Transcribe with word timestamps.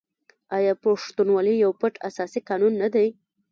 آیا 0.57 0.73
پښتونولي 0.83 1.55
یو 1.63 1.71
پټ 1.81 1.93
اساسي 2.09 2.39
قانون 2.49 2.73
نه 2.81 2.87
دی؟ 2.93 3.07